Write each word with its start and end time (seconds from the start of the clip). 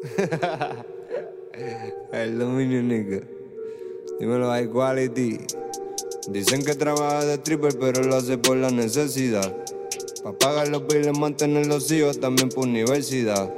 El 2.12 2.38
dominio, 2.38 2.82
nigga. 2.82 3.20
Dímelo, 4.18 4.48
high 4.48 4.68
quality. 4.68 5.38
Dicen 6.28 6.64
que 6.64 6.74
trabaja 6.74 7.24
de 7.24 7.34
stripper, 7.34 7.78
pero 7.78 8.02
lo 8.02 8.16
hace 8.16 8.38
por 8.38 8.56
la 8.56 8.70
necesidad. 8.70 9.54
Pa' 10.22 10.32
pagar 10.32 10.68
los 10.68 10.86
billes, 10.86 11.18
mantener 11.18 11.66
los 11.66 11.90
hijos, 11.90 12.18
también 12.18 12.48
por 12.48 12.66
universidad. 12.66 13.54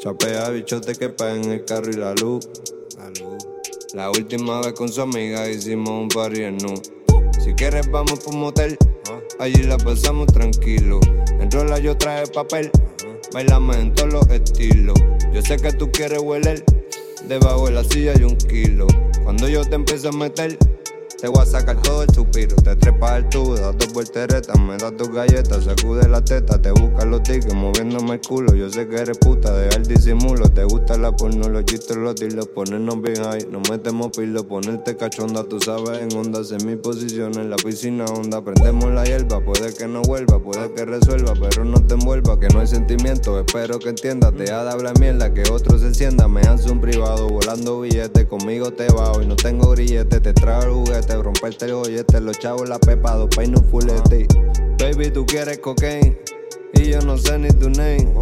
Chapea 0.00 0.50
bichote 0.50 0.94
que 0.94 1.08
paguen 1.08 1.50
el 1.50 1.64
carro 1.64 1.90
y 1.90 1.96
la 1.96 2.14
luz. 2.14 2.48
La 2.96 3.08
luz. 3.10 3.46
La 3.94 4.10
última 4.10 4.60
vez 4.62 4.72
con 4.72 4.88
su 4.88 5.02
amiga 5.02 5.48
hicimos 5.48 5.90
un 5.90 6.08
party 6.08 6.42
en 6.42 6.58
nu. 6.58 6.74
Si 7.44 7.54
quieres 7.54 7.90
vamos 7.90 8.18
por 8.20 8.34
un 8.34 8.40
motel, 8.40 8.76
allí 9.38 9.62
la 9.62 9.78
pasamos 9.78 10.26
tranquilo. 10.32 11.00
En 11.40 11.50
rola 11.50 11.78
yo 11.78 11.96
traje 11.96 12.26
papel, 12.26 12.70
bailamos 13.32 13.76
en 13.76 13.94
todos 13.94 14.12
los 14.12 14.28
estilos. 14.30 14.98
Yo 15.36 15.42
sé 15.42 15.58
que 15.58 15.70
tú 15.70 15.92
quieres 15.92 16.20
hueler, 16.20 16.64
debajo 17.28 17.66
de 17.66 17.72
la 17.72 17.84
silla 17.84 18.14
hay 18.16 18.24
un 18.24 18.38
kilo. 18.38 18.86
Cuando 19.22 19.46
yo 19.50 19.62
te 19.66 19.74
empiezo 19.74 20.08
a 20.08 20.12
meter, 20.12 20.56
te 21.18 21.28
voy 21.28 21.42
a 21.42 21.46
sacar 21.46 21.80
todo 21.82 22.02
el 22.02 22.14
suspiro. 22.14 22.56
Te 22.56 22.76
trepas 22.76 23.12
al 23.12 23.28
tubo, 23.28 23.56
das 23.56 23.76
dos 23.78 23.92
volteretas, 23.92 24.58
me 24.60 24.76
das 24.76 24.96
tus 24.96 25.10
galletas, 25.10 25.64
sacude 25.64 26.08
la 26.08 26.22
teta, 26.22 26.60
te 26.60 26.70
busca 26.70 27.04
los 27.04 27.22
tickets, 27.22 27.54
moviéndome 27.54 28.14
el 28.14 28.20
culo. 28.20 28.54
Yo 28.54 28.70
sé 28.70 28.86
que 28.88 28.96
eres 28.96 29.18
puta, 29.18 29.52
deja 29.56 29.76
el 29.76 29.86
disimulo. 29.86 30.48
Te 30.50 30.64
gusta 30.64 30.96
la 30.96 31.12
porno, 31.14 31.48
los 31.48 31.64
chistes, 31.64 31.96
los 31.96 32.14
tiros, 32.14 32.48
ponernos 32.48 33.00
bien 33.00 33.22
high. 33.24 33.46
Nos 33.50 33.68
metemos 33.70 34.10
pilo, 34.16 34.46
ponerte 34.46 34.96
cachonda, 34.96 35.44
tú 35.44 35.60
sabes, 35.60 36.00
en 36.00 36.16
onda. 36.16 36.36
En 36.36 36.66
mi 36.66 36.76
posición 36.76 37.38
en 37.38 37.50
la 37.50 37.56
piscina 37.56 38.04
onda. 38.04 38.44
Prendemos 38.44 38.92
la 38.92 39.04
hierba, 39.04 39.42
puede 39.42 39.74
que 39.74 39.88
no 39.88 40.02
vuelva, 40.02 40.38
puede 40.38 40.72
que 40.74 40.84
resuelva, 40.84 41.32
pero 41.40 41.64
no 41.64 41.84
te 41.84 41.94
envuelva, 41.94 42.38
que 42.38 42.48
no 42.48 42.60
hay 42.60 42.66
sentimiento. 42.66 43.40
Espero 43.40 43.78
que 43.78 43.88
entiendas, 43.88 44.34
deja 44.36 44.64
de 44.64 44.70
hablar 44.70 44.98
mierda, 45.00 45.32
que 45.32 45.42
otro 45.50 45.78
se 45.78 45.86
encienda. 45.86 46.28
Me 46.28 46.42
hace 46.42 46.70
un 46.70 46.80
privado, 46.80 47.28
volando 47.28 47.80
billetes, 47.80 48.26
conmigo 48.26 48.70
te 48.72 48.86
va 48.88 49.12
y 49.22 49.26
no 49.26 49.34
tengo 49.34 49.70
grillete, 49.70 50.20
te 50.20 50.32
trago 50.34 50.64
el 50.64 50.70
juguete, 50.72 51.05
romperte 51.14 51.66
el 51.66 52.24
los 52.24 52.38
chavos 52.38 52.68
la 52.68 52.78
pepa, 52.78 53.14
dos 53.14 53.28
peines 53.34 53.60
un 53.60 53.66
fulete. 53.66 54.26
Baby, 54.78 55.10
tú 55.10 55.24
quieres 55.24 55.58
cocaine 55.58 56.18
y 56.74 56.90
yo 56.90 57.00
no 57.00 57.16
sé 57.16 57.38
ni 57.38 57.48
tu 57.48 57.70
name. 57.70 58.12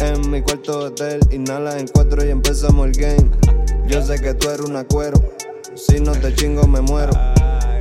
En 0.00 0.30
mi 0.30 0.42
cuarto 0.42 0.80
de 0.80 0.86
hotel, 0.86 1.20
inhalas 1.30 1.76
en 1.76 1.88
cuatro 1.88 2.24
y 2.24 2.30
empezamos 2.30 2.86
el 2.86 2.92
game. 2.92 3.30
Yo 3.86 4.02
sé 4.02 4.20
que 4.20 4.34
tú 4.34 4.48
eres 4.48 4.66
una 4.66 4.84
cuero, 4.84 5.20
si 5.74 6.00
no 6.00 6.12
te 6.12 6.34
chingo 6.34 6.66
me 6.66 6.80
muero. 6.80 7.12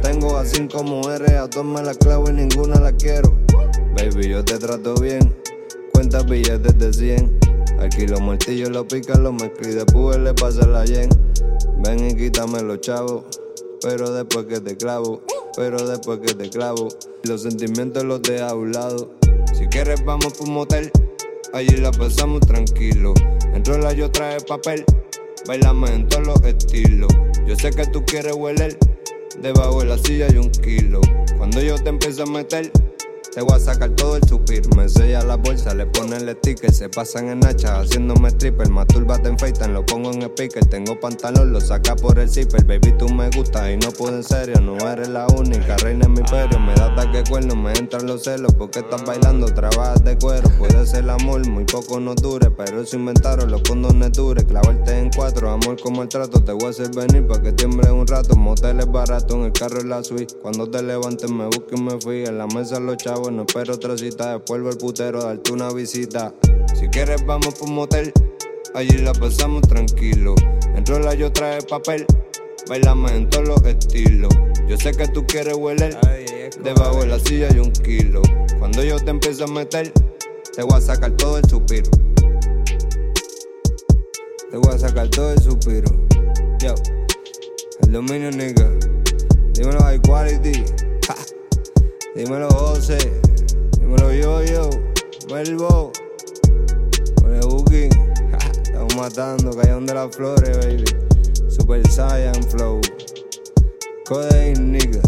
Tengo 0.02 0.38
a 0.38 0.46
cinco 0.46 0.84
mujeres, 0.84 1.32
a 1.32 1.48
dos 1.48 1.64
me 1.64 1.82
la 1.82 1.94
clavo 1.94 2.30
y 2.30 2.34
ninguna 2.34 2.80
la 2.80 2.92
quiero. 2.92 3.34
Baby, 3.96 4.30
yo 4.30 4.44
te 4.44 4.58
trato 4.58 4.96
bien, 4.96 5.36
cuenta 5.94 6.22
billetes 6.24 6.78
de 6.78 6.94
100. 6.94 7.40
Aquí 7.80 8.06
los 8.06 8.22
martillos 8.22 8.70
los 8.70 8.86
pica, 8.86 9.18
los 9.18 9.34
mezclo 9.34 9.70
y 9.70 9.74
después 9.74 10.18
le 10.18 10.34
pasa 10.34 10.68
la 10.68 10.86
yen. 10.86 11.10
Ven 11.84 12.10
y 12.10 12.16
quítame 12.16 12.62
los 12.62 12.82
chavos, 12.82 13.24
pero 13.82 14.12
después 14.12 14.46
que 14.46 14.60
te 14.60 14.78
clavo, 14.78 15.22
pero 15.56 15.88
después 15.88 16.20
que 16.20 16.34
te 16.34 16.50
clavo, 16.50 16.88
los 17.24 17.42
sentimientos 17.42 18.04
los 18.04 18.22
dejas 18.22 18.52
a 18.52 18.56
un 18.56 18.72
lado. 18.72 19.12
Si 19.58 19.68
quieres 19.68 20.04
vamos 20.06 20.34
por 20.34 20.48
un 20.48 20.54
motel, 20.54 20.92
allí 21.54 21.78
la 21.78 21.92
pasamos 21.92 22.42
tranquilo. 22.42 23.14
En 23.54 23.66
rola 23.66 23.94
yo 23.94 24.12
traje 24.12 24.40
papel, 24.42 24.86
bailamos 25.48 25.90
en 25.90 26.08
todos 26.08 26.28
los 26.28 26.42
estilos. 26.44 27.12
Yo 27.48 27.56
sé 27.56 27.72
que 27.72 27.86
tú 27.88 28.06
quieres 28.06 28.34
hueler, 28.34 28.78
debajo 29.42 29.80
de 29.80 29.86
la 29.86 29.98
silla 29.98 30.28
hay 30.28 30.38
un 30.38 30.52
kilo. 30.52 31.02
Cuando 31.38 31.62
yo 31.62 31.76
te 31.76 31.90
empiezo 31.90 32.24
a 32.24 32.28
meter, 32.28 32.72
te 33.34 33.42
voy 33.42 33.56
a 33.56 33.60
sacar 33.60 33.90
todo 33.92 34.18
el 34.18 34.24
suspiro. 34.28 34.70
Me 34.76 34.90
sella 34.90 35.24
la 35.24 35.38
bolsa, 35.38 35.74
le 35.74 35.86
pone 35.86 36.18
el 36.18 36.30
sticker. 36.38 36.72
Se 36.72 36.90
pasan 36.90 37.30
en 37.30 37.46
hacha 37.46 37.80
haciéndome 37.80 38.30
stripper. 38.30 38.70
Masturbate 38.70 39.30
en 39.30 39.38
FaceTime, 39.38 39.74
lo 39.74 39.86
pongo 39.86 40.12
en 40.12 40.24
speaker. 40.24 40.66
Tengo 40.66 41.00
pantalón, 41.00 41.54
lo 41.54 41.62
saca 41.62 41.96
por 41.96 42.20
el 42.20 42.30
zipper. 42.30 42.66
Baby, 42.66 42.94
tú 42.98 43.08
me 43.10 43.30
gustas 43.30 43.70
y 43.70 43.78
no 43.78 43.92
puedo 43.92 44.18
en 44.18 44.24
serio. 44.24 44.60
No 44.60 44.78
eres 44.90 45.10
la 45.10 45.28
única, 45.28 45.78
reina 45.78 46.06
en 46.06 46.14
mi 46.14 46.20
imperio. 46.20 46.60
Me 46.60 46.74
da 46.74 46.88
ataque 46.88 47.24
cuerno, 47.30 47.56
me 47.56 47.72
entran 47.74 48.06
los 48.06 48.24
celos. 48.24 48.54
Porque 48.56 48.80
estás 48.80 49.04
bailando, 49.06 49.46
trabajas 49.46 50.04
de 50.04 50.18
cuero. 50.18 50.50
Puede 50.58 50.86
ser 50.86 51.10
amor, 51.10 51.48
muy 51.48 51.66
poco 51.66 52.00
no 52.00 52.16
dure. 52.16 52.52
Pero 52.52 52.82
eso 52.82 52.98
inventaron 52.98 53.50
los 53.52 53.62
condones 53.62 54.12
dures. 54.14 54.44
Clavarte 54.46 54.81
amor 55.52 55.80
como 55.82 56.02
el 56.04 56.10
trato. 56.10 56.44
Te 56.44 56.52
voy 56.52 56.66
a 56.66 56.70
hacer 56.70 56.90
venir 56.96 57.28
para 57.28 57.42
que 57.42 57.52
tiemble 57.52 57.92
un 57.92 58.08
rato. 58.08 58.36
Moteles 58.36 58.92
barato, 58.92 59.36
en 59.36 59.44
el 59.44 59.54
carro 59.54 59.82
en 59.82 59.90
la 59.90 60.04
suite. 60.04 60.34
Cuando 60.42 60.70
te 60.70 60.82
levantes, 60.82 61.30
me 61.30 61.46
busco 61.46 61.76
y 61.76 61.82
me 61.82 62.00
fui. 62.02 62.24
En 62.26 62.38
la 62.38 62.48
mesa 62.48 62.80
los 62.80 62.98
chavos 62.98 63.32
no 63.32 63.44
espero 63.44 63.74
otra 63.74 63.98
cita. 63.98 64.34
Después 64.34 64.62
el 64.66 64.78
putero, 64.78 65.24
darte 65.24 65.52
una 65.52 65.72
visita. 65.72 66.34
Si 66.80 66.88
quieres, 66.88 67.26
vamos 67.26 67.54
por 67.56 67.70
un 67.70 67.76
motel. 67.76 68.12
Allí 68.74 68.98
la 68.98 69.14
pasamos 69.14 69.62
tranquilo. 69.64 70.36
En 70.76 70.86
rola 70.86 71.14
yo 71.14 71.32
traje 71.32 71.62
papel. 71.64 72.06
Bailamos 72.68 73.12
en 73.12 73.30
todos 73.30 73.48
los 73.48 73.64
estilos. 73.64 74.34
Yo 74.68 74.78
sé 74.78 74.92
que 74.92 75.08
tú 75.10 75.26
quieres 75.26 75.56
hueler. 75.56 75.98
Debajo 76.64 77.02
de 77.02 77.08
la 77.08 77.20
silla 77.20 77.48
hay 77.52 77.60
un 77.60 77.72
kilo. 77.72 78.22
Cuando 78.60 78.84
yo 78.84 78.98
te 78.98 79.10
empiezo 79.10 79.46
a 79.46 79.48
meter, 79.48 79.92
te 80.56 80.64
voy 80.64 80.78
a 80.78 80.82
sacar 80.82 81.12
todo 81.12 81.38
el 81.38 81.50
suspiro. 81.50 81.90
Te 84.52 84.58
voy 84.58 84.76
a 84.76 84.78
sacar 84.78 85.08
todo 85.10 85.32
el 85.32 85.42
suspiro. 85.42 85.90
Yo, 86.60 86.76
el 87.84 87.92
dominio, 87.92 88.30
nigga. 88.32 88.70
Dímelo, 89.54 89.80
high 89.80 90.00
quality. 90.02 90.64
Ja. 91.08 91.16
Dímelo 92.14 92.50
José, 92.50 92.98
dímelo 93.80 94.12
yo 94.12 94.44
yo, 94.44 94.70
Melbo, 95.34 95.94
con 97.22 97.34
el 97.34 97.42
booking, 97.48 97.90
estamos 98.66 98.96
matando, 98.98 99.52
callón 99.52 99.86
de 99.86 99.94
las 99.94 100.14
flores, 100.14 100.58
baby, 100.58 100.84
Super 101.48 101.90
Saiyan 101.90 102.44
Flow, 102.44 102.82
Codeine 104.06 104.60
nigga, 104.60 105.02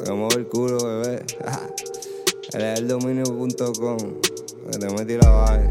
hagamos 0.00 0.34
el 0.34 0.48
culo, 0.48 0.78
bebé, 0.78 1.22
el 2.54 2.88
dominio.com, 2.88 3.98
que 4.70 4.78
te 4.78 5.18
la 5.18 5.30
baja. 5.30 5.68